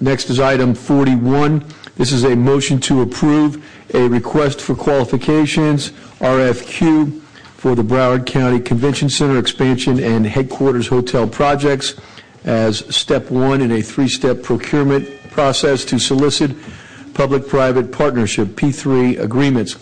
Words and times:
Next 0.00 0.30
is 0.30 0.40
item 0.40 0.74
41. 0.74 1.64
This 1.96 2.12
is 2.12 2.24
a 2.24 2.34
motion 2.34 2.80
to 2.80 3.02
approve 3.02 3.64
a 3.94 4.08
request 4.08 4.60
for 4.60 4.74
qualifications, 4.74 5.90
RFQ, 6.18 7.20
for 7.56 7.74
the 7.74 7.82
Broward 7.82 8.26
County 8.26 8.58
Convention 8.58 9.08
Center 9.08 9.38
expansion 9.38 10.00
and 10.00 10.26
headquarters 10.26 10.88
hotel 10.88 11.28
projects 11.28 11.94
as 12.44 12.78
step 12.94 13.30
one 13.30 13.60
in 13.60 13.70
a 13.70 13.82
three-step 13.82 14.42
procurement 14.42 15.08
process 15.30 15.84
to 15.84 15.98
solicit 15.98 16.50
public-private 17.14 17.92
partnership, 17.92 18.48
P3 18.48 19.20
agreements. 19.20 19.76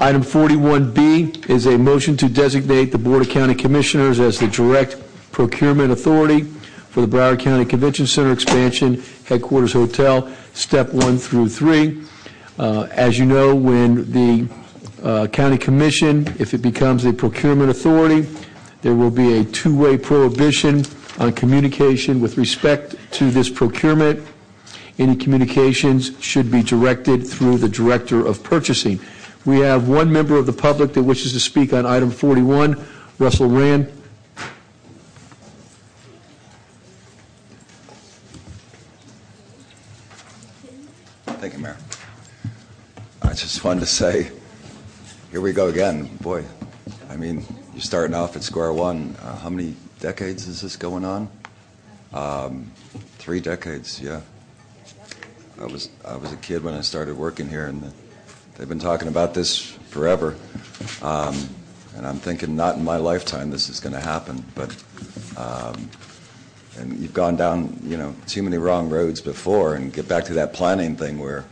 Item 0.00 0.22
41B 0.22 1.48
is 1.48 1.66
a 1.66 1.78
motion 1.78 2.16
to 2.18 2.28
designate 2.28 2.92
the 2.92 2.98
Board 2.98 3.22
of 3.22 3.28
County 3.28 3.54
Commissioners 3.54 4.20
as 4.20 4.38
the 4.38 4.48
direct 4.48 4.96
procurement 5.32 5.92
authority 5.92 6.42
for 6.42 7.00
the 7.00 7.06
Broward 7.06 7.40
County 7.40 7.64
Convention 7.64 8.06
Center 8.06 8.32
expansion 8.32 9.02
headquarters 9.26 9.72
hotel, 9.72 10.30
step 10.52 10.92
one 10.92 11.18
through 11.18 11.48
three. 11.48 12.02
Uh, 12.58 12.86
As 12.92 13.18
you 13.18 13.24
know, 13.24 13.54
when 13.54 14.10
the 14.10 14.48
uh, 15.02 15.26
county 15.28 15.58
commission, 15.58 16.26
if 16.38 16.54
it 16.54 16.58
becomes 16.62 17.04
a 17.04 17.12
procurement 17.12 17.70
authority, 17.70 18.28
there 18.82 18.94
will 18.94 19.10
be 19.10 19.38
a 19.38 19.44
two-way 19.44 19.96
prohibition 19.98 20.84
on 21.18 21.32
communication 21.32 22.20
with 22.20 22.36
respect 22.36 22.94
to 23.12 23.30
this 23.30 23.48
procurement. 23.48 24.24
Any 24.98 25.16
communications 25.16 26.12
should 26.20 26.50
be 26.50 26.62
directed 26.62 27.26
through 27.26 27.58
the 27.58 27.68
Director 27.68 28.24
of 28.24 28.42
Purchasing. 28.42 29.00
We 29.44 29.58
have 29.60 29.88
one 29.88 30.12
member 30.12 30.36
of 30.36 30.46
the 30.46 30.52
public 30.52 30.92
that 30.94 31.02
wishes 31.02 31.32
to 31.32 31.40
speak 31.40 31.72
on 31.72 31.84
item 31.84 32.10
41, 32.10 32.82
Russell 33.18 33.48
Rand. 33.48 33.90
Thank 41.44 41.56
you, 41.56 41.60
Mayor. 41.60 41.76
I 43.20 43.34
just 43.34 43.64
wanted 43.64 43.80
to 43.80 43.86
say, 43.86 44.30
here 45.30 45.42
we 45.42 45.52
go 45.52 45.68
again. 45.68 46.06
Boy, 46.22 46.42
I 47.10 47.18
mean, 47.18 47.44
you're 47.74 47.82
starting 47.82 48.16
off 48.16 48.34
at 48.34 48.42
square 48.42 48.72
one. 48.72 49.14
Uh, 49.20 49.36
how 49.36 49.50
many 49.50 49.76
decades 50.00 50.48
is 50.48 50.62
this 50.62 50.76
going 50.76 51.04
on? 51.04 51.28
Um, 52.14 52.72
three 53.18 53.40
decades, 53.40 54.00
yeah. 54.00 54.22
I 55.60 55.66
was 55.66 55.90
I 56.02 56.16
was 56.16 56.32
a 56.32 56.38
kid 56.38 56.64
when 56.64 56.72
I 56.72 56.80
started 56.80 57.14
working 57.14 57.46
here, 57.46 57.66
and 57.66 57.92
they've 58.56 58.66
been 58.66 58.78
talking 58.78 59.08
about 59.08 59.34
this 59.34 59.60
forever. 59.90 60.36
Um, 61.02 61.36
and 61.94 62.06
I'm 62.06 62.20
thinking, 62.20 62.56
not 62.56 62.76
in 62.76 62.84
my 62.84 62.96
lifetime, 62.96 63.50
this 63.50 63.68
is 63.68 63.80
going 63.80 63.92
to 63.92 64.00
happen. 64.00 64.42
But 64.54 64.82
um, 65.36 65.90
and 66.78 66.98
you've 66.98 67.14
gone 67.14 67.36
down, 67.36 67.78
you 67.84 67.96
know, 67.96 68.14
too 68.26 68.42
many 68.42 68.58
wrong 68.58 68.88
roads 68.88 69.20
before, 69.20 69.74
and 69.74 69.92
get 69.92 70.08
back 70.08 70.24
to 70.24 70.34
that 70.34 70.52
planning 70.52 70.96
thing 70.96 71.18
where, 71.18 71.44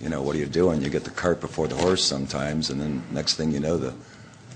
you 0.00 0.08
know, 0.08 0.22
what 0.22 0.34
are 0.36 0.38
you 0.38 0.46
doing? 0.46 0.82
You 0.82 0.90
get 0.90 1.04
the 1.04 1.10
cart 1.10 1.40
before 1.40 1.68
the 1.68 1.76
horse 1.76 2.04
sometimes, 2.04 2.70
and 2.70 2.80
then 2.80 3.02
next 3.10 3.36
thing 3.36 3.52
you 3.52 3.60
know, 3.60 3.76
the 3.76 3.94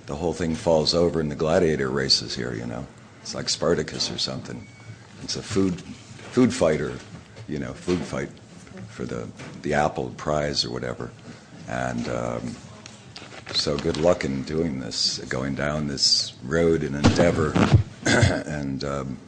the 0.07 0.17
whole 0.17 0.33
thing 0.33 0.55
falls 0.55 0.95
over 0.95 1.21
in 1.21 1.29
the 1.29 1.37
gladiator 1.37 1.89
races 1.89 2.35
here. 2.35 2.55
You 2.55 2.67
know, 2.67 2.87
it's 3.23 3.35
like 3.35 3.49
Spartacus 3.49 4.11
or 4.11 4.19
something. 4.19 4.67
It's 5.23 5.37
a 5.37 5.43
food 5.43 5.81
food 5.81 6.53
fighter, 6.53 6.95
you 7.49 7.59
know, 7.59 7.73
food 7.73 8.01
fight 8.01 8.31
for 8.89 9.05
the 9.05 9.29
the 9.63 9.75
apple 9.75 10.11
prize 10.17 10.65
or 10.65 10.71
whatever, 10.71 11.11
and. 11.69 12.09
Um, 12.09 12.57
so 13.53 13.77
good 13.77 13.97
luck 13.97 14.25
in 14.25 14.43
doing 14.45 14.79
this, 14.79 15.19
going 15.29 15.55
down 15.55 15.89
this 15.89 16.35
road 16.45 16.83
and 16.83 16.95
endeavor, 16.95 17.53
and 18.07 18.85
um, 18.85 19.19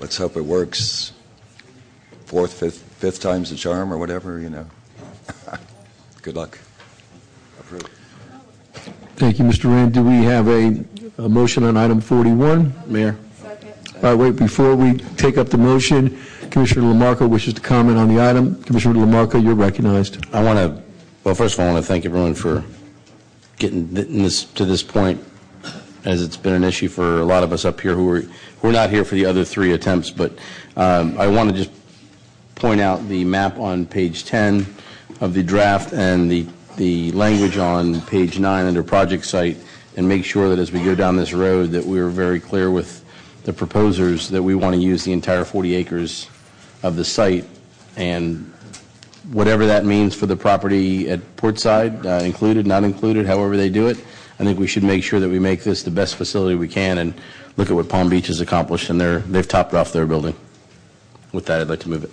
let's 0.00 0.16
hope 0.16 0.36
it 0.36 0.44
works. 0.44 1.12
Fourth, 2.26 2.54
fifth, 2.54 2.82
fifth 2.98 3.20
time's 3.20 3.50
the 3.50 3.56
charm, 3.56 3.92
or 3.92 3.98
whatever, 3.98 4.40
you 4.40 4.50
know. 4.50 4.66
good 6.22 6.36
luck. 6.36 6.58
Approved. 7.60 7.88
Thank 9.16 9.38
you, 9.38 9.44
Mr. 9.44 9.66
Rand. 9.66 9.94
Do 9.94 10.02
we 10.02 10.24
have 10.24 10.48
a, 10.48 10.84
a 11.18 11.28
motion 11.28 11.64
on 11.64 11.76
item 11.76 12.00
41? 12.00 12.72
Mayor? 12.86 13.16
All 13.96 14.10
right, 14.10 14.14
wait, 14.14 14.36
before 14.36 14.74
we 14.74 14.98
take 15.16 15.38
up 15.38 15.48
the 15.48 15.58
motion, 15.58 16.18
Commissioner 16.50 16.92
LaMarca 16.92 17.28
wishes 17.28 17.54
to 17.54 17.60
comment 17.60 17.96
on 17.96 18.14
the 18.14 18.20
item. 18.20 18.62
Commissioner 18.64 19.00
LaMarca, 19.00 19.42
you're 19.42 19.54
recognized. 19.54 20.24
I 20.34 20.42
want 20.42 20.58
to, 20.58 20.82
well, 21.22 21.34
first 21.34 21.54
of 21.54 21.60
all, 21.60 21.70
I 21.70 21.72
want 21.72 21.84
to 21.84 21.88
thank 21.88 22.04
everyone 22.04 22.34
for 22.34 22.64
getting 23.58 23.94
this 23.94 24.44
to 24.44 24.64
this 24.64 24.82
point, 24.82 25.22
as 26.04 26.22
it's 26.22 26.36
been 26.36 26.52
an 26.52 26.64
issue 26.64 26.88
for 26.88 27.20
a 27.20 27.24
lot 27.24 27.42
of 27.42 27.52
us 27.52 27.64
up 27.64 27.80
here 27.80 27.94
who 27.94 28.06
were 28.06 28.20
who 28.60 28.68
are 28.68 28.72
not 28.72 28.90
here 28.90 29.04
for 29.04 29.14
the 29.14 29.26
other 29.26 29.44
three 29.44 29.72
attempts. 29.72 30.10
But 30.10 30.32
um, 30.76 31.18
I 31.18 31.26
want 31.26 31.50
to 31.50 31.56
just 31.56 31.70
point 32.54 32.80
out 32.80 33.06
the 33.08 33.24
map 33.24 33.58
on 33.58 33.86
page 33.86 34.24
10 34.24 34.66
of 35.20 35.34
the 35.34 35.42
draft 35.42 35.92
and 35.92 36.30
the 36.30 36.46
the 36.76 37.12
language 37.12 37.56
on 37.56 38.00
page 38.02 38.38
9 38.38 38.66
under 38.66 38.82
project 38.82 39.24
site, 39.24 39.56
and 39.96 40.08
make 40.08 40.24
sure 40.24 40.48
that 40.48 40.58
as 40.58 40.72
we 40.72 40.82
go 40.82 40.94
down 40.94 41.16
this 41.16 41.32
road 41.32 41.70
that 41.70 41.84
we're 41.84 42.08
very 42.08 42.40
clear 42.40 42.70
with 42.70 43.04
the 43.44 43.52
proposers 43.52 44.28
that 44.30 44.42
we 44.42 44.54
want 44.54 44.74
to 44.74 44.80
use 44.80 45.04
the 45.04 45.12
entire 45.12 45.44
40 45.44 45.74
acres 45.74 46.28
of 46.82 46.96
the 46.96 47.04
site 47.04 47.44
and 47.96 48.52
whatever 49.30 49.66
that 49.66 49.84
means 49.84 50.14
for 50.14 50.26
the 50.26 50.36
property 50.36 51.08
at 51.08 51.20
Portside, 51.36 52.04
uh, 52.04 52.24
included, 52.24 52.66
not 52.66 52.84
included, 52.84 53.26
however 53.26 53.56
they 53.56 53.68
do 53.68 53.88
it. 53.88 53.98
I 54.38 54.44
think 54.44 54.58
we 54.58 54.66
should 54.66 54.82
make 54.82 55.04
sure 55.04 55.20
that 55.20 55.28
we 55.28 55.38
make 55.38 55.62
this 55.62 55.82
the 55.82 55.90
best 55.90 56.16
facility 56.16 56.56
we 56.56 56.68
can 56.68 56.98
and 56.98 57.14
look 57.56 57.70
at 57.70 57.76
what 57.76 57.88
Palm 57.88 58.08
Beach 58.08 58.26
has 58.26 58.40
accomplished, 58.40 58.90
and 58.90 59.00
they're, 59.00 59.20
they've 59.20 59.46
topped 59.46 59.74
off 59.74 59.92
their 59.92 60.06
building. 60.06 60.34
With 61.32 61.46
that, 61.46 61.60
I'd 61.60 61.68
like 61.68 61.80
to 61.80 61.88
move 61.88 62.04
it. 62.04 62.10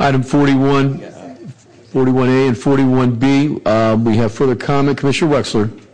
Item 0.00 0.22
41, 0.22 0.98
41A 0.98 2.48
and 2.48 2.56
41B, 2.56 3.66
um, 3.66 4.04
we 4.04 4.16
have 4.16 4.32
further 4.32 4.54
comment. 4.54 4.98
Commissioner 4.98 5.34
Wexler. 5.34 5.84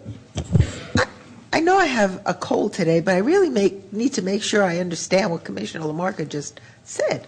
I 1.53 1.61
know 1.61 1.79
I 1.79 1.87
have 1.87 2.21
a 2.27 2.35
cold 2.35 2.75
today, 2.75 3.01
but 3.01 3.15
I 3.15 3.19
really 3.19 3.49
make, 3.49 3.93
need 3.93 4.13
to 4.15 4.23
make 4.23 4.43
sure 4.43 4.63
I 4.63 4.79
understand 4.79 5.31
what 5.31 5.45
Commissioner 5.45 5.85
LaMarca 5.85 6.29
just 6.29 6.61
said. 6.83 7.27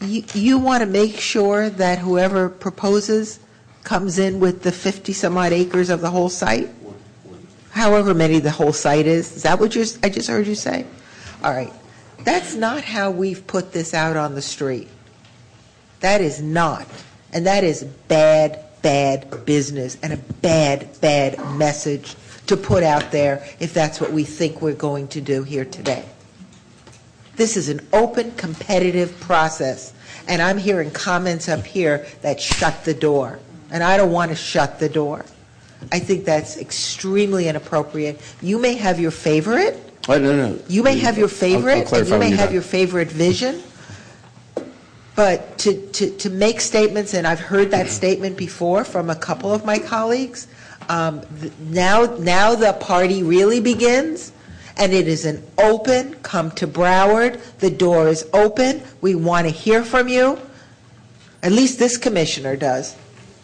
You, 0.00 0.24
you 0.34 0.58
want 0.58 0.82
to 0.82 0.86
make 0.86 1.16
sure 1.16 1.70
that 1.70 2.00
whoever 2.00 2.48
proposes 2.48 3.38
comes 3.84 4.18
in 4.18 4.40
with 4.40 4.62
the 4.62 4.72
50 4.72 5.12
some 5.12 5.38
odd 5.38 5.52
acres 5.52 5.90
of 5.90 6.00
the 6.00 6.10
whole 6.10 6.28
site? 6.28 6.68
However 7.72 8.12
many 8.12 8.38
the 8.38 8.50
whole 8.50 8.72
site 8.72 9.06
is? 9.06 9.34
Is 9.36 9.42
that 9.42 9.58
what 9.58 9.74
I 9.76 10.08
just 10.08 10.28
heard 10.28 10.46
you 10.46 10.54
say? 10.54 10.86
All 11.42 11.52
right. 11.52 11.72
That's 12.24 12.54
not 12.54 12.84
how 12.84 13.10
we've 13.10 13.44
put 13.46 13.72
this 13.72 13.94
out 13.94 14.16
on 14.16 14.34
the 14.34 14.42
street. 14.42 14.88
That 16.00 16.20
is 16.20 16.40
not. 16.40 16.86
And 17.32 17.46
that 17.46 17.64
is 17.64 17.82
bad, 17.84 18.62
bad 18.82 19.44
business 19.46 19.96
and 20.02 20.12
a 20.12 20.16
bad, 20.16 21.00
bad 21.00 21.38
message 21.56 22.14
to 22.46 22.56
put 22.56 22.82
out 22.82 23.10
there 23.10 23.44
if 23.58 23.72
that's 23.72 24.00
what 24.00 24.12
we 24.12 24.24
think 24.24 24.60
we're 24.60 24.74
going 24.74 25.08
to 25.08 25.20
do 25.20 25.42
here 25.42 25.64
today. 25.64 26.04
This 27.36 27.56
is 27.56 27.70
an 27.70 27.80
open, 27.92 28.32
competitive 28.32 29.18
process. 29.20 29.94
And 30.28 30.42
I'm 30.42 30.58
hearing 30.58 30.90
comments 30.90 31.48
up 31.48 31.64
here 31.64 32.06
that 32.20 32.40
shut 32.40 32.84
the 32.84 32.94
door. 32.94 33.40
And 33.70 33.82
I 33.82 33.96
don't 33.96 34.12
want 34.12 34.30
to 34.30 34.36
shut 34.36 34.78
the 34.78 34.90
door. 34.90 35.24
I 35.90 35.98
think 35.98 36.24
that's 36.24 36.56
extremely 36.56 37.48
inappropriate. 37.48 38.20
You 38.40 38.58
may 38.58 38.74
have 38.74 39.00
your 39.00 39.10
favorite. 39.10 39.78
Oh, 40.08 40.18
no, 40.18 40.34
no. 40.34 40.58
You 40.68 40.82
may 40.82 40.98
have 40.98 41.18
your 41.18 41.28
favorite, 41.28 41.92
and 41.92 42.08
you 42.08 42.18
may 42.18 42.30
have 42.30 42.52
your 42.52 42.62
favorite 42.62 43.08
vision. 43.08 43.62
But 45.14 45.58
to, 45.58 45.86
to, 45.88 46.10
to 46.16 46.30
make 46.30 46.60
statements, 46.60 47.14
and 47.14 47.26
I've 47.26 47.40
heard 47.40 47.70
that 47.72 47.88
statement 47.88 48.36
before 48.36 48.84
from 48.84 49.10
a 49.10 49.14
couple 49.14 49.52
of 49.52 49.64
my 49.64 49.78
colleagues, 49.78 50.48
um, 50.88 51.20
th- 51.40 51.52
now, 51.60 52.16
now 52.18 52.54
the 52.54 52.72
party 52.74 53.22
really 53.22 53.60
begins, 53.60 54.32
and 54.78 54.92
it 54.92 55.06
is 55.06 55.26
an 55.26 55.44
open, 55.58 56.14
come 56.22 56.50
to 56.52 56.66
Broward, 56.66 57.40
the 57.58 57.70
door 57.70 58.08
is 58.08 58.26
open, 58.32 58.82
we 59.02 59.14
want 59.14 59.46
to 59.46 59.52
hear 59.52 59.84
from 59.84 60.08
you. 60.08 60.38
At 61.42 61.52
least 61.52 61.78
this 61.78 61.98
commissioner 61.98 62.56
does. 62.56 62.96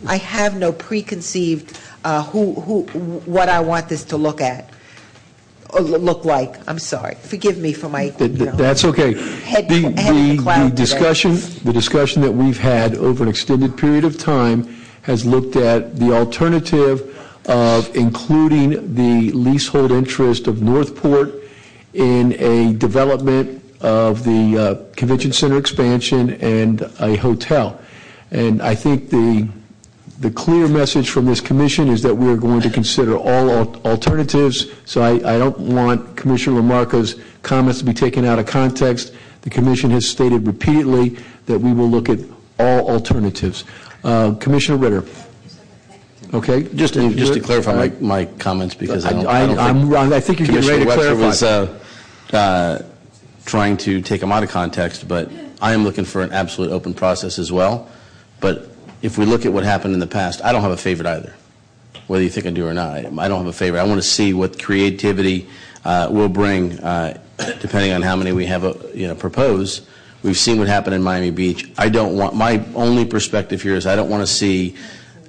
I 0.07 0.17
have 0.17 0.57
no 0.57 0.73
preconceived 0.73 1.79
uh, 2.05 2.23
who, 2.25 2.55
who, 2.55 2.83
what 3.27 3.49
I 3.49 3.61
want 3.61 3.89
this 3.89 4.05
to 4.05 4.17
look 4.17 4.41
at, 4.41 4.71
look 5.81 6.25
like. 6.25 6.57
I'm 6.69 6.79
sorry. 6.79 7.17
Forgive 7.17 7.59
me 7.59 7.73
for 7.73 7.89
my, 7.89 8.03
you 8.05 8.11
Th- 8.13 8.31
th- 8.31 8.41
know. 8.51 8.53
That's 8.57 8.85
okay. 8.85 9.15
Head- 9.43 9.69
The- 9.69 9.91
head 10.01 10.15
the 10.15 10.37
the- 10.37 10.43
cloud 10.43 10.65
The 10.65 10.71
today. 10.71 10.83
discussion, 10.83 11.35
the 11.65 11.73
discussion 11.73 12.23
that 12.23 12.33
we've 12.33 12.59
had 12.59 12.95
over 12.95 13.23
an 13.25 13.29
extended 13.29 13.77
period 13.77 14.05
of 14.05 14.19
time 14.19 14.69
has 15.03 15.27
looked 15.27 15.57
at 15.57 15.99
the 15.99 16.13
alternative 16.13 17.15
of 17.47 17.95
including 17.97 18.95
the 18.95 19.33
leasehold 19.33 19.91
interest 19.91 20.47
of 20.47 20.63
Northport 20.63 21.35
in 21.95 22.35
a 22.39 22.75
development 22.75 23.63
of 23.81 24.23
the 24.25 24.59
uh, 24.59 24.75
convention 24.97 25.33
center 25.33 25.57
expansion 25.57 26.31
and 26.43 26.83
a 27.01 27.17
hotel. 27.17 27.81
And 28.31 28.61
I 28.61 28.75
think 28.75 29.09
the, 29.09 29.49
the 30.21 30.31
clear 30.31 30.67
message 30.67 31.11
from 31.11 31.27
this 31.27 31.41
commission 31.41 31.89
is 31.89 32.03
that 32.03 32.15
we 32.15 32.29
are 32.29 32.37
going 32.37 32.61
to 32.61 32.71
consider 32.71 33.17
all 33.17 33.51
alternatives. 33.87 34.67
So 34.85 35.01
I, 35.03 35.35
I 35.35 35.39
don't 35.39 35.59
want 35.59 36.17
Commissioner 36.17 36.61
LaMarca's 36.61 37.17
comments 37.43 37.79
to 37.79 37.85
be 37.85 37.95
taken 37.95 38.25
out 38.25 38.39
of 38.39 38.47
context. 38.47 39.15
The 39.43 39.51
commission 39.51 39.91
has 39.91 40.09
stated 40.09 40.47
repeatedly 40.47 41.19
that 41.47 41.59
we 41.59 41.73
will 41.73 41.89
look 41.89 42.09
at 42.09 42.19
all 42.59 42.91
alternatives. 42.91 43.65
Uh, 44.03 44.35
Commissioner 44.35 44.79
Ritter? 44.79 45.05
Okay? 46.35 46.65
Just 46.75 46.95
to, 46.95 47.41
clarify 47.41 47.89
my, 48.01 48.25
comments, 48.25 48.75
because 48.75 49.07
I 49.07 49.13
don't, 49.13 49.27
I 49.27 49.47
think 49.47 49.59
I'm- 49.59 50.21
think 50.21 50.39
you're 50.41 50.49
getting 50.49 50.69
ready 50.69 50.85
to 50.85 50.91
Commissioner. 50.91 51.17
Wexler 51.17 51.27
was 51.27 51.43
uh, 51.45 51.79
uh, 52.33 52.83
trying 53.47 53.77
to 53.79 54.03
take 54.03 54.21
them 54.21 54.33
out 54.33 54.43
of 54.43 54.51
context, 54.51 55.07
but 55.07 55.31
I 55.63 55.73
am 55.75 55.85
looking 55.85 56.05
for 56.05 56.23
an 56.23 56.33
absolute 56.33 56.73
open 56.73 56.93
process 56.93 57.39
as 57.39 57.53
well. 57.53 57.89
But 58.41 58.68
if 59.03 59.19
we 59.19 59.25
look 59.25 59.47
at 59.47 59.53
what 59.53 59.65
happened 59.65 59.95
in 59.95 60.01
the 60.01 60.07
past, 60.07 60.43
I 60.43 60.53
don't 60.53 60.63
have 60.63 60.71
a 60.71 60.77
favorite 60.77 61.07
either, 61.07 61.35
whether 62.07 62.23
you 62.23 62.31
think 62.31 62.47
I 62.47 62.51
do 62.51 62.67
or 62.67 62.75
not. 62.75 62.97
I 62.97 63.29
don't 63.29 63.39
have 63.39 63.47
a 63.47 63.53
favorite. 63.53 63.81
I 63.81 63.85
want 63.85 63.99
to 63.99 64.09
see 64.09 64.33
what 64.35 64.63
creativity 64.63 65.49
uh, 65.85 66.09
will 66.11 66.29
bring, 66.29 66.79
uh, 66.81 67.21
depending 67.61 67.93
on 67.93 68.03
how 68.03 68.17
many 68.17 68.33
we 68.33 68.47
have, 68.47 68.65
uh, 68.65 68.75
you 68.95 69.07
know, 69.07 69.15
propose. 69.15 69.87
We've 70.23 70.37
seen 70.37 70.59
what 70.59 70.67
happened 70.67 70.95
in 70.95 71.03
Miami 71.03 71.31
Beach. 71.31 71.71
I 71.79 71.89
don't 71.89 72.17
want, 72.17 72.35
my 72.35 72.65
only 72.75 73.05
perspective 73.05 73.63
here 73.63 73.75
is 73.75 73.87
I 73.87 73.95
don't 73.95 74.11
want 74.11 74.27
to 74.27 74.27
see 74.27 74.75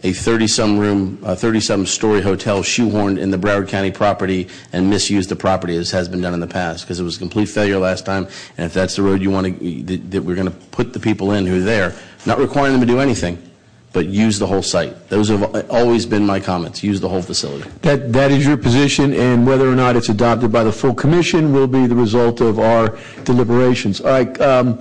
a 0.01 0.11
30-some 0.11 0.79
room, 0.79 1.17
30-some 1.17 1.85
story 1.85 2.21
hotel 2.21 2.61
shoehorned 2.61 3.19
in 3.19 3.31
the 3.31 3.37
Broward 3.37 3.67
County 3.67 3.91
property 3.91 4.47
and 4.71 4.89
misuse 4.89 5.27
the 5.27 5.35
property 5.35 5.75
as 5.75 5.91
has 5.91 6.07
been 6.07 6.21
done 6.21 6.33
in 6.33 6.39
the 6.39 6.47
past, 6.47 6.85
because 6.85 6.99
it 6.99 7.03
was 7.03 7.17
a 7.17 7.19
complete 7.19 7.47
failure 7.47 7.77
last 7.77 8.05
time, 8.05 8.25
and 8.57 8.65
if 8.65 8.73
that's 8.73 8.95
the 8.95 9.01
road 9.01 9.21
you 9.21 9.29
want 9.29 9.59
to, 9.59 9.83
that 9.83 10.11
that 10.11 10.23
we're 10.23 10.35
going 10.35 10.49
to 10.49 10.55
put 10.71 10.93
the 10.93 10.99
people 10.99 11.33
in 11.33 11.45
who 11.45 11.57
are 11.57 11.63
there, 11.63 11.93
not 12.25 12.39
requiring 12.39 12.71
them 12.71 12.81
to 12.81 12.87
do 12.87 12.99
anything, 12.99 13.48
but 13.91 14.05
use 14.05 14.37
the 14.37 14.45
whole 14.47 14.61
site. 14.61 15.09
Those 15.09 15.29
have 15.29 15.69
always 15.71 16.05
been 16.05 16.25
my 16.25 16.39
comments, 16.39 16.83
use 16.83 16.99
the 16.99 17.09
whole 17.09 17.21
facility. 17.21 17.69
That, 17.81 18.13
that 18.13 18.31
is 18.31 18.45
your 18.45 18.57
position, 18.57 19.13
and 19.13 19.47
whether 19.47 19.67
or 19.69 19.75
not 19.75 19.95
it's 19.95 20.09
adopted 20.09 20.51
by 20.51 20.63
the 20.63 20.71
full 20.71 20.93
commission 20.93 21.53
will 21.53 21.67
be 21.67 21.87
the 21.87 21.95
result 21.95 22.41
of 22.41 22.59
our 22.59 22.97
deliberations. 23.23 24.01
All 24.01 24.11
right, 24.11 24.39
um, 24.41 24.77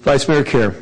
Vice 0.00 0.28
Mayor 0.28 0.44
Kiar. 0.44 0.74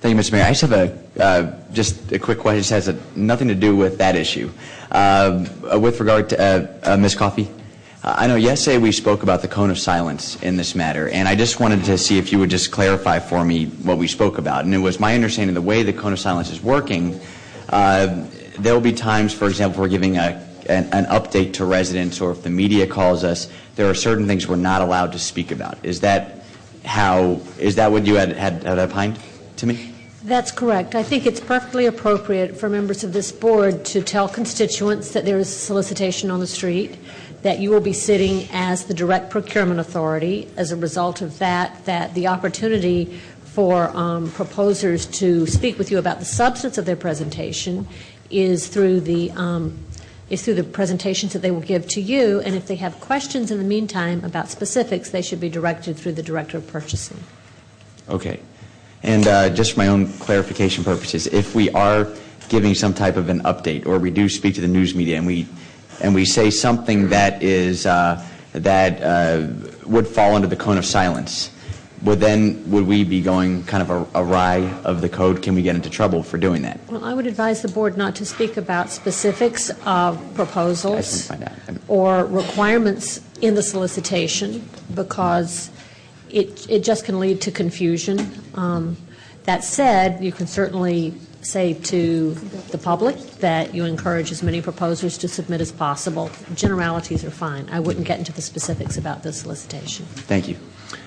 Thank 0.00 0.14
you, 0.14 0.20
Mr. 0.20 0.32
Mayor. 0.32 0.44
I 0.44 0.48
just 0.48 0.60
have 0.62 0.72
a, 0.72 1.22
uh, 1.22 1.54
just 1.72 2.12
a 2.12 2.18
quick 2.18 2.38
question, 2.38 2.76
it 2.76 2.84
has 2.84 3.16
nothing 3.16 3.48
to 3.48 3.54
do 3.54 3.76
with 3.76 3.98
that 3.98 4.16
issue. 4.16 4.50
Uh, 4.90 5.46
With 5.78 6.00
regard 6.00 6.28
to, 6.30 6.40
uh, 6.40 6.92
uh, 6.92 6.96
Ms. 6.96 7.14
Coffey, 7.14 7.48
I 8.02 8.26
know 8.28 8.36
yesterday 8.36 8.78
we 8.78 8.92
spoke 8.92 9.22
about 9.22 9.42
the 9.42 9.48
cone 9.48 9.68
of 9.68 9.78
silence 9.78 10.42
in 10.42 10.56
this 10.56 10.74
matter, 10.74 11.10
and 11.10 11.28
I 11.28 11.34
just 11.34 11.60
wanted 11.60 11.84
to 11.84 11.98
see 11.98 12.16
if 12.16 12.32
you 12.32 12.38
would 12.38 12.48
just 12.48 12.70
clarify 12.70 13.18
for 13.18 13.44
me 13.44 13.66
what 13.66 13.98
we 13.98 14.08
spoke 14.08 14.38
about. 14.38 14.64
And 14.64 14.74
it 14.74 14.78
was 14.78 14.98
my 14.98 15.14
understanding 15.14 15.52
the 15.52 15.60
way 15.60 15.82
the 15.82 15.92
cone 15.92 16.14
of 16.14 16.18
silence 16.18 16.50
is 16.50 16.62
working, 16.62 17.20
uh, 17.68 18.24
there 18.58 18.72
will 18.72 18.80
be 18.80 18.94
times, 18.94 19.34
for 19.34 19.48
example, 19.48 19.82
we're 19.82 19.88
giving 19.88 20.16
an, 20.16 20.34
update 20.66 21.52
to 21.54 21.66
residents, 21.66 22.22
or 22.22 22.30
if 22.30 22.42
the 22.42 22.48
media 22.48 22.86
calls 22.86 23.22
us, 23.22 23.50
there 23.76 23.90
are 23.90 23.94
certain 23.94 24.26
things 24.26 24.48
we're 24.48 24.56
not 24.56 24.80
allowed 24.80 25.12
to 25.12 25.18
speak 25.18 25.50
about. 25.50 25.76
Is 25.84 26.00
that 26.00 26.44
how, 26.86 27.38
is 27.58 27.74
that 27.74 27.92
what 27.92 28.06
you 28.06 28.14
had 28.14 28.64
opined 28.64 29.18
to 29.58 29.66
me? 29.66 29.94
That's 30.22 30.52
correct. 30.52 30.94
I 30.94 31.02
think 31.02 31.24
it's 31.24 31.40
perfectly 31.40 31.86
appropriate 31.86 32.54
for 32.54 32.68
members 32.68 33.04
of 33.04 33.14
this 33.14 33.32
board 33.32 33.86
to 33.86 34.02
tell 34.02 34.28
constituents 34.28 35.12
that 35.12 35.24
there 35.24 35.38
is 35.38 35.54
solicitation 35.54 36.30
on 36.30 36.40
the 36.40 36.46
street, 36.46 36.98
that 37.42 37.58
you 37.58 37.70
will 37.70 37.80
be 37.80 37.92
sitting 37.92 38.48
as 38.52 38.84
the 38.84 38.94
direct 38.94 39.30
procurement 39.30 39.80
authority. 39.80 40.48
As 40.56 40.72
a 40.72 40.76
result 40.76 41.22
of 41.22 41.38
that, 41.38 41.84
that 41.86 42.14
the 42.14 42.26
opportunity 42.26 43.20
for 43.44 43.88
um, 43.96 44.30
proposers 44.32 45.06
to 45.06 45.46
speak 45.46 45.78
with 45.78 45.90
you 45.90 45.98
about 45.98 46.18
the 46.18 46.24
substance 46.24 46.78
of 46.78 46.84
their 46.84 46.96
presentation 46.96 47.88
is 48.30 48.68
through 48.68 49.00
the 49.00 49.30
um, 49.32 49.78
is 50.28 50.44
through 50.44 50.54
the 50.54 50.62
presentations 50.62 51.32
that 51.32 51.40
they 51.40 51.50
will 51.50 51.60
give 51.60 51.88
to 51.88 52.00
you. 52.00 52.40
And 52.40 52.54
if 52.54 52.66
they 52.66 52.76
have 52.76 53.00
questions 53.00 53.50
in 53.50 53.58
the 53.58 53.64
meantime 53.64 54.24
about 54.24 54.48
specifics, 54.48 55.10
they 55.10 55.22
should 55.22 55.40
be 55.40 55.48
directed 55.48 55.96
through 55.96 56.12
the 56.12 56.22
director 56.22 56.56
of 56.56 56.68
purchasing. 56.68 57.18
Okay. 58.08 58.40
And 59.02 59.26
uh, 59.26 59.50
just 59.50 59.72
for 59.72 59.80
my 59.80 59.88
own 59.88 60.06
clarification 60.18 60.84
purposes, 60.84 61.26
if 61.26 61.54
we 61.54 61.70
are 61.70 62.06
giving 62.48 62.74
some 62.74 62.94
type 62.94 63.16
of 63.16 63.28
an 63.28 63.40
update, 63.40 63.86
or 63.86 63.98
we 63.98 64.10
do 64.10 64.28
speak 64.28 64.54
to 64.54 64.60
the 64.60 64.68
news 64.68 64.94
media, 64.94 65.16
and 65.16 65.26
we, 65.26 65.48
and 66.00 66.14
we 66.14 66.24
say 66.24 66.50
something 66.50 67.08
that 67.10 67.42
is, 67.42 67.86
uh, 67.86 68.24
that 68.52 69.02
uh, 69.02 69.48
would 69.86 70.06
fall 70.06 70.34
under 70.34 70.46
the 70.48 70.56
cone 70.56 70.78
of 70.78 70.84
silence, 70.84 71.50
would 72.02 72.18
then, 72.18 72.70
would 72.70 72.86
we 72.86 73.04
be 73.04 73.20
going 73.20 73.62
kind 73.64 73.82
of 73.82 74.10
awry 74.14 74.72
of 74.84 75.02
the 75.02 75.08
code? 75.08 75.42
Can 75.42 75.54
we 75.54 75.62
get 75.62 75.76
into 75.76 75.90
trouble 75.90 76.22
for 76.22 76.38
doing 76.38 76.62
that? 76.62 76.80
Well, 76.88 77.04
I 77.04 77.12
would 77.12 77.26
advise 77.26 77.60
the 77.60 77.68
board 77.68 77.98
not 77.98 78.14
to 78.16 78.24
speak 78.24 78.56
about 78.56 78.88
specifics 78.90 79.70
of 79.84 80.18
proposals 80.34 80.94
I 80.94 81.00
just 81.00 81.30
wanna 81.30 81.50
find 81.50 81.78
out. 81.78 81.82
or 81.88 82.24
requirements 82.24 83.20
in 83.42 83.54
the 83.54 83.62
solicitation, 83.62 84.66
because 84.94 85.70
it, 86.30 86.66
it 86.70 86.82
just 86.82 87.04
can 87.04 87.20
lead 87.20 87.40
to 87.42 87.50
confusion. 87.50 88.30
Um, 88.54 88.96
That 89.44 89.64
said, 89.64 90.22
you 90.22 90.32
can 90.32 90.46
certainly 90.46 91.14
say 91.42 91.74
to 91.74 92.34
the 92.70 92.78
public 92.78 93.16
that 93.38 93.74
you 93.74 93.84
encourage 93.84 94.30
as 94.30 94.42
many 94.42 94.60
proposers 94.60 95.16
to 95.18 95.28
submit 95.28 95.60
as 95.60 95.72
possible. 95.72 96.30
Generalities 96.54 97.24
are 97.24 97.30
fine. 97.30 97.68
I 97.70 97.80
wouldn't 97.80 98.06
get 98.06 98.18
into 98.18 98.32
the 98.32 98.42
specifics 98.42 98.96
about 98.96 99.22
the 99.22 99.32
solicitation. 99.32 100.04
Thank 100.06 100.48
you. 100.48 100.56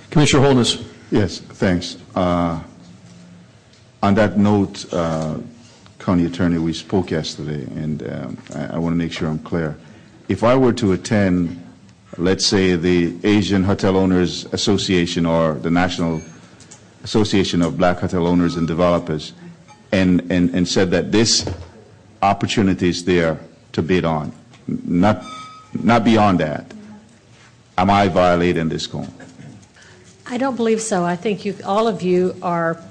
Commissioner 0.09 0.43
Holness. 0.43 0.83
Yes, 1.11 1.39
thanks. 1.39 1.97
Uh, 2.15 2.61
On 4.01 4.15
that 4.15 4.37
note, 4.37 4.91
uh, 4.93 5.37
County 5.99 6.25
Attorney, 6.25 6.57
we 6.57 6.73
spoke 6.73 7.09
yesterday, 7.09 7.63
and 7.81 8.03
um, 8.03 8.37
I 8.53 8.77
want 8.77 8.91
to 8.91 8.97
make 8.97 9.13
sure 9.13 9.29
I'm 9.29 9.39
clear. 9.39 9.77
If 10.27 10.43
I 10.43 10.57
were 10.57 10.73
to 10.73 10.91
attend, 10.91 11.63
let's 12.17 12.45
say, 12.45 12.75
the 12.75 13.15
Asian 13.23 13.63
Hotel 13.63 13.95
Owners 13.95 14.45
Association 14.51 15.25
or 15.25 15.53
the 15.53 15.71
National 15.71 16.21
Association 17.05 17.61
of 17.61 17.77
Black 17.77 17.99
Hotel 17.99 18.27
Owners 18.27 18.57
and 18.57 18.67
Developers, 18.67 19.31
and, 19.93 20.31
and, 20.31 20.49
and 20.55 20.67
said 20.67 20.89
that 20.91 21.11
this 21.11 21.47
opportunity 22.21 22.89
is 22.89 23.05
there 23.05 23.39
to 23.73 23.81
bid 23.81 24.03
on, 24.03 24.33
not, 24.67 25.23
not 25.81 26.03
beyond 26.03 26.39
that, 26.39 26.65
am 27.77 27.89
I 27.89 28.07
violating 28.07 28.69
this 28.69 28.87
code? 28.87 29.07
I 30.25 30.37
don't 30.37 30.55
believe 30.55 30.81
so. 30.81 31.05
I 31.05 31.15
think 31.15 31.45
you, 31.45 31.55
all 31.63 31.87
of 31.87 32.01
you 32.01 32.35
are 32.41 32.81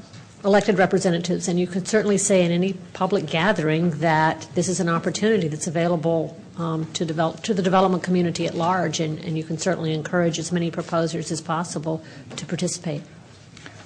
elected 0.44 0.78
representatives, 0.78 1.48
and 1.48 1.58
you 1.58 1.66
could 1.66 1.88
certainly 1.88 2.18
say 2.18 2.44
in 2.44 2.52
any 2.52 2.74
public 2.92 3.26
gathering 3.26 3.90
that 3.98 4.46
this 4.54 4.68
is 4.68 4.78
an 4.80 4.88
opportunity 4.88 5.48
that's 5.48 5.66
available 5.66 6.36
um, 6.56 6.84
to 6.92 7.04
develop, 7.04 7.42
to 7.42 7.54
the 7.54 7.62
development 7.62 8.02
community 8.02 8.46
at 8.46 8.54
large, 8.54 9.00
and, 9.00 9.18
and 9.20 9.36
you 9.36 9.42
can 9.42 9.58
certainly 9.58 9.92
encourage 9.92 10.38
as 10.38 10.52
many 10.52 10.70
proposers 10.70 11.32
as 11.32 11.40
possible 11.40 12.02
to 12.36 12.46
participate. 12.46 13.02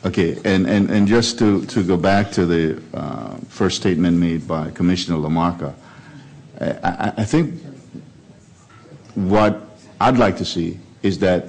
Okay, 0.05 0.39
and, 0.45 1.09
just 1.09 1.39
to, 1.39 1.65
go 1.65 1.97
back 1.97 2.31
to 2.33 2.47
the 2.47 2.83
uh, 2.95 3.37
first 3.49 3.77
statement 3.77 4.17
made 4.19 4.47
by 4.47 4.71
Commissioner 4.71 5.19
LaMarca, 5.19 5.75
I, 6.61 7.25
think 7.25 7.61
what 9.15 9.61
I'd 10.01 10.17
like 10.17 10.37
to 10.39 10.45
see 10.45 10.79
is 11.03 11.19
that 11.21 11.47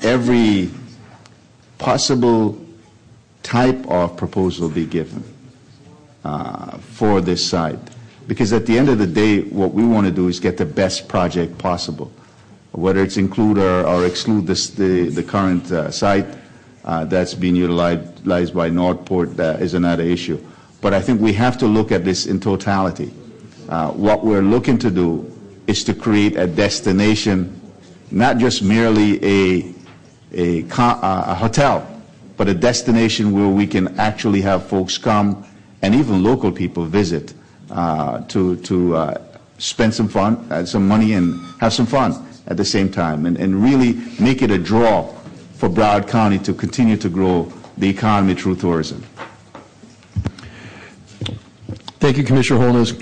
every 0.00 0.70
possible 1.78 2.58
type 3.42 3.86
of 3.88 4.16
proposal 4.16 4.68
be 4.68 4.86
given 4.86 5.22
uh, 6.24 6.78
for 6.78 7.20
this 7.20 7.46
site. 7.46 7.78
Because 8.26 8.52
at 8.52 8.66
the 8.66 8.78
end 8.78 8.88
of 8.88 8.98
the 8.98 9.06
day, 9.06 9.42
what 9.42 9.72
we 9.72 9.84
want 9.84 10.06
to 10.06 10.12
do 10.12 10.28
is 10.28 10.40
get 10.40 10.56
the 10.56 10.66
best 10.66 11.08
project 11.08 11.56
possible. 11.58 12.12
Whether 12.72 13.02
it's 13.02 13.16
include 13.16 13.58
or, 13.58 14.04
exclude 14.04 14.46
the, 14.46 15.24
current 15.26 15.70
uh, 15.72 15.90
site 15.90 16.26
that's 16.88 17.34
being 17.34 17.54
utilized 17.54 18.54
by 18.54 18.68
Northport 18.70 19.38
uh, 19.38 19.58
is 19.60 19.74
another 19.74 20.02
issue. 20.02 20.42
But 20.80 20.94
I 20.94 21.02
think 21.02 21.20
we 21.20 21.34
have 21.34 21.58
to 21.58 21.66
look 21.66 21.92
at 21.92 22.04
this 22.04 22.26
in 22.26 22.40
totality. 22.40 23.12
Uh, 23.68 23.90
what 23.90 24.24
we're 24.24 24.42
looking 24.42 24.78
to 24.78 24.90
do 24.90 25.30
is 25.66 25.84
to 25.84 25.94
create 25.94 26.36
a 26.36 26.46
destination, 26.46 27.60
not 28.10 28.38
just 28.38 28.62
merely 28.62 29.22
a, 29.22 29.74
uh, 30.34 31.34
hotel, 31.34 31.86
but 32.38 32.48
a 32.48 32.54
destination 32.54 33.32
where 33.32 33.48
we 33.48 33.66
can 33.66 33.88
actually 34.00 34.40
have 34.40 34.66
folks 34.66 34.96
come 34.96 35.44
and 35.82 35.94
even 35.94 36.22
local 36.22 36.50
people 36.50 36.84
visit 36.84 37.34
uh, 37.70 38.20
to, 38.22 38.96
uh, 38.96 39.14
spend 39.58 39.92
some 39.92 40.08
uh, 40.16 40.64
money 40.78 41.12
and 41.14 41.34
have 41.60 41.72
some 41.72 41.84
fun 41.84 42.24
at 42.46 42.56
the 42.56 42.64
same 42.64 42.88
time 42.88 43.26
and 43.26 43.62
really 43.62 43.94
make 44.18 44.40
it 44.40 44.50
a 44.50 44.56
draw 44.56 45.12
for 45.58 45.68
Broward 45.68 46.08
County 46.08 46.38
to 46.38 46.54
continue 46.54 46.96
to 46.96 47.08
grow 47.08 47.52
the 47.76 47.88
economy 47.88 48.34
through 48.34 48.54
tourism. 48.54 49.04
Thank 51.98 52.16
you, 52.16 52.22
Commissioner 52.22 52.60
Holness. 52.60 52.94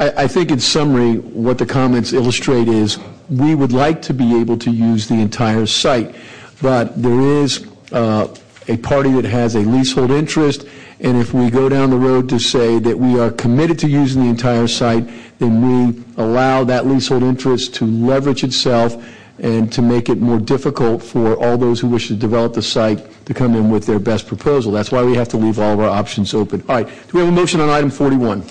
I, 0.00 0.26
think 0.26 0.50
in 0.50 0.58
summary, 0.58 1.18
what 1.18 1.58
the 1.58 1.66
comments 1.66 2.12
illustrate 2.12 2.66
is 2.66 2.98
we 3.28 3.54
would 3.54 3.72
like 3.72 4.02
to 4.02 4.14
be 4.14 4.40
able 4.40 4.56
to 4.58 4.70
use 4.70 5.06
the 5.06 5.14
entire 5.14 5.66
site, 5.66 6.16
but 6.60 7.00
there 7.00 7.20
is 7.20 7.68
uh, 7.92 8.34
a 8.66 8.76
party 8.78 9.12
that 9.12 9.26
has 9.26 9.54
a 9.54 9.60
leasehold 9.60 10.10
interest, 10.10 10.66
and 10.98 11.16
if 11.16 11.32
we 11.32 11.48
go 11.48 11.68
down 11.68 11.90
the 11.90 11.96
road 11.96 12.28
to 12.30 12.40
say 12.40 12.80
that 12.80 12.98
we 12.98 13.20
are 13.20 13.30
committed 13.30 13.78
to 13.80 13.88
using 13.88 14.22
the 14.24 14.28
entire 14.28 14.66
site, 14.66 15.08
then 15.38 15.94
we 15.94 16.02
allow 16.16 16.64
that 16.64 16.86
leasehold 16.86 17.22
interest 17.22 17.74
to 17.74 17.86
leverage 17.86 18.42
itself 18.42 18.96
and 19.42 19.72
to 19.72 19.82
make 19.82 20.08
it 20.08 20.20
more 20.20 20.38
difficult 20.38 21.02
for 21.02 21.34
all 21.42 21.56
those 21.56 21.80
who 21.80 21.88
wish 21.88 22.08
to 22.08 22.14
develop 22.14 22.52
the 22.54 22.62
site 22.62 23.24
to 23.24 23.34
come 23.34 23.54
in 23.54 23.70
with 23.70 23.86
their 23.86 23.98
best 23.98 24.26
proposal. 24.26 24.70
That's 24.72 24.92
why 24.92 25.02
we 25.02 25.14
have 25.14 25.28
to 25.28 25.36
leave 25.36 25.58
all 25.58 25.72
of 25.74 25.80
our 25.80 25.88
options 25.88 26.34
open. 26.34 26.62
All 26.68 26.76
right, 26.76 26.86
do 26.86 26.92
we 27.14 27.20
have 27.20 27.28
a 27.28 27.32
motion 27.32 27.60
on 27.60 27.68
item 27.68 27.90
41? 27.90 28.44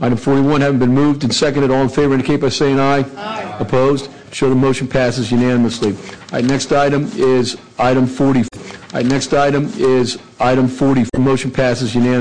Item 0.00 0.18
41 0.18 0.60
having 0.60 0.78
been 0.80 0.92
moved 0.92 1.22
and 1.22 1.32
seconded, 1.32 1.70
all 1.70 1.82
in 1.82 1.88
favor 1.88 2.12
indicate 2.14 2.40
by 2.40 2.48
saying 2.48 2.80
aye. 2.80 3.04
Aye. 3.16 3.56
Opposed? 3.60 4.10
Show 4.32 4.48
the 4.48 4.54
motion 4.54 4.88
passes 4.88 5.30
unanimously. 5.30 5.92
All 5.92 5.98
right, 6.32 6.44
next 6.44 6.72
item 6.72 7.08
is 7.14 7.56
item 7.78 8.06
40. 8.06 8.40
All 8.40 8.46
right, 8.94 9.06
next 9.06 9.32
item 9.32 9.70
is 9.76 10.18
item 10.40 10.66
40. 10.66 11.04
Motion 11.18 11.50
passes 11.52 11.94
unanimously. 11.94 12.20